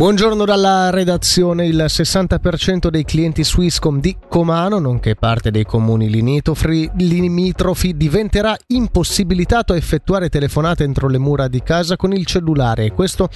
[0.00, 1.66] Buongiorno dalla redazione.
[1.66, 6.88] Il 60% dei clienti Swisscom di Comano, nonché parte dei comuni limitrofi,
[7.94, 12.92] diventerà impossibilitato a effettuare telefonate entro le mura di casa con il cellulare.
[12.92, 13.28] Questo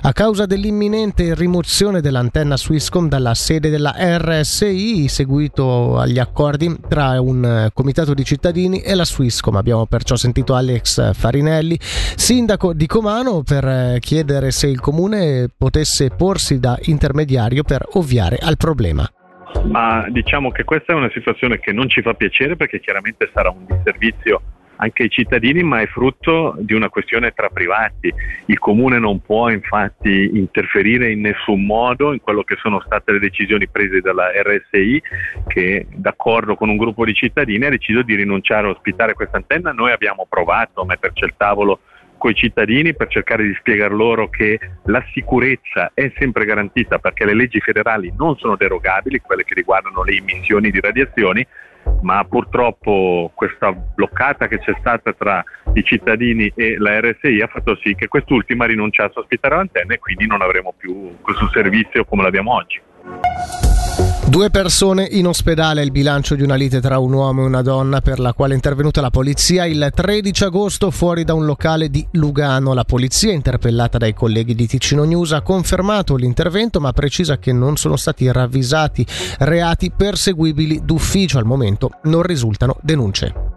[0.00, 7.70] a causa dell'imminente rimozione dell'antenna Swisscom dalla sede della RSI, seguito agli accordi tra un
[7.72, 9.54] comitato di cittadini e la Swisscom.
[9.54, 11.78] Abbiamo perciò sentito Alex Farinelli,
[12.16, 18.38] sindaco di Comano, per chiedere se il comune potesse potesse porsi da intermediario per ovviare
[18.40, 19.06] al problema.
[19.64, 23.50] Ma diciamo che questa è una situazione che non ci fa piacere perché chiaramente sarà
[23.50, 24.40] un disservizio
[24.76, 28.10] anche ai cittadini, ma è frutto di una questione tra privati.
[28.46, 33.18] Il comune non può infatti interferire in nessun modo in quello che sono state le
[33.18, 35.02] decisioni prese dalla RSI
[35.48, 39.72] che d'accordo con un gruppo di cittadini ha deciso di rinunciare a ospitare questa antenna.
[39.72, 41.80] Noi abbiamo provato a metterci al tavolo
[42.20, 47.24] con i cittadini per cercare di spiegar loro che la sicurezza è sempre garantita perché
[47.24, 51.44] le leggi federali non sono derogabili, quelle che riguardano le emissioni di radiazioni,
[52.02, 57.74] ma purtroppo questa bloccata che c'è stata tra i cittadini e la RSI ha fatto
[57.76, 62.22] sì che quest'ultima rinunciasse a ospitare l'antenna e quindi non avremo più questo servizio come
[62.22, 62.80] l'abbiamo oggi.
[64.30, 68.00] Due persone in ospedale, il bilancio di una lite tra un uomo e una donna
[68.00, 72.06] per la quale è intervenuta la polizia il 13 agosto fuori da un locale di
[72.12, 72.72] Lugano.
[72.72, 77.76] La polizia, interpellata dai colleghi di Ticino News, ha confermato l'intervento ma precisa che non
[77.76, 79.04] sono stati ravvisati
[79.40, 81.36] reati perseguibili d'ufficio.
[81.36, 83.49] Al momento non risultano denunce.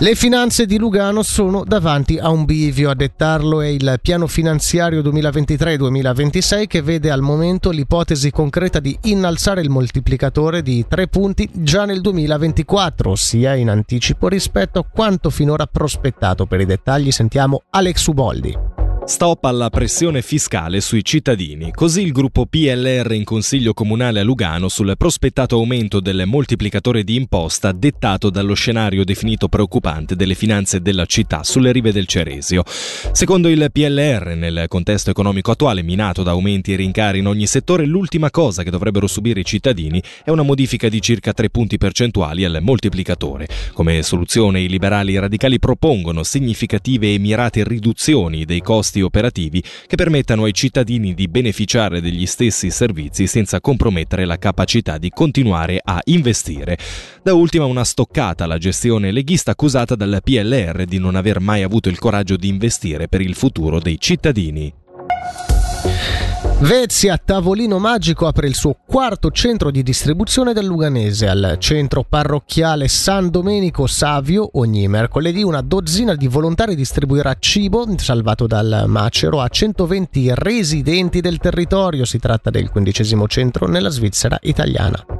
[0.00, 5.02] Le finanze di Lugano sono davanti a un bivio, a dettarlo è il piano finanziario
[5.02, 11.84] 2023-2026 che vede al momento l'ipotesi concreta di innalzare il moltiplicatore di tre punti già
[11.84, 16.46] nel 2024, ossia in anticipo rispetto a quanto finora prospettato.
[16.46, 18.77] Per i dettagli sentiamo Alex Uboldi.
[19.08, 21.72] Stop alla pressione fiscale sui cittadini.
[21.72, 27.14] Così il gruppo PLR in Consiglio Comunale a Lugano sul prospettato aumento del moltiplicatore di
[27.14, 32.64] imposta dettato dallo scenario definito preoccupante delle finanze della città sulle rive del Ceresio.
[32.66, 37.86] Secondo il PLR, nel contesto economico attuale minato da aumenti e rincari in ogni settore,
[37.86, 42.44] l'ultima cosa che dovrebbero subire i cittadini è una modifica di circa 3 punti percentuali
[42.44, 43.48] al moltiplicatore.
[43.72, 49.96] Come soluzione i liberali radicali propongono significative e mirate riduzioni dei costi costi operativi che
[49.96, 56.00] permettano ai cittadini di beneficiare degli stessi servizi senza compromettere la capacità di continuare a
[56.04, 56.76] investire.
[57.22, 61.88] Da ultima una stoccata alla gestione leghista accusata dal PLR di non aver mai avuto
[61.88, 64.72] il coraggio di investire per il futuro dei cittadini.
[66.60, 72.88] Vezia Tavolino Magico apre il suo quarto centro di distribuzione del Luganese al centro parrocchiale
[72.88, 74.50] San Domenico Savio.
[74.54, 81.38] Ogni mercoledì una dozzina di volontari distribuirà cibo salvato dal macero a 120 residenti del
[81.38, 82.04] territorio.
[82.04, 85.17] Si tratta del quindicesimo centro nella Svizzera italiana.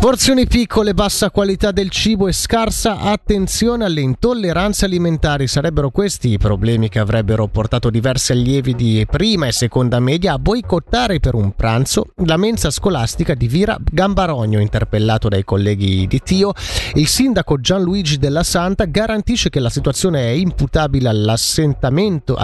[0.00, 6.38] Porzioni piccole, bassa qualità del cibo e scarsa attenzione alle intolleranze alimentari sarebbero questi i
[6.38, 11.50] problemi che avrebbero portato diversi allievi di prima e seconda media a boicottare per un
[11.50, 14.60] pranzo la mensa scolastica di Vira Gambarogno.
[14.60, 16.52] Interpellato dai colleghi di Tio,
[16.94, 22.38] il sindaco Gianluigi Della Santa garantisce che la situazione è imputabile all'assestamento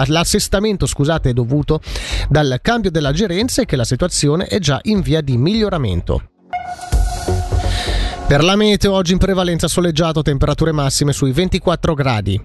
[0.85, 1.79] scusate, dovuto
[2.27, 6.31] dal cambio della gerenza e che la situazione è già in via di miglioramento.
[8.27, 12.43] Per la meteo oggi in prevalenza soleggiato, temperature massime sui 24 gradi.